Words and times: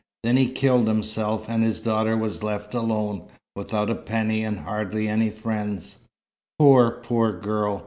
Then 0.23 0.35
he 0.35 0.49
killed 0.49 0.87
himself, 0.87 1.47
and 1.47 1.63
his 1.63 1.79
daughter 1.79 2.17
was 2.17 2.41
left 2.41 2.73
alone, 2.73 3.27
without 3.55 3.87
a 3.87 3.93
penny 3.93 4.43
and 4.43 4.61
hardly 4.61 5.07
any 5.07 5.29
friends" 5.29 5.97
"Poor, 6.57 6.89
poor 6.89 7.31
girl! 7.39 7.79